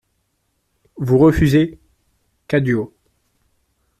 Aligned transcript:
Vous 0.97 1.19
refusez? 1.19 1.79
CADIO. 2.47 2.91